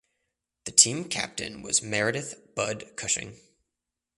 [0.63, 3.39] The team captain was Meredith "Bud" Cushing.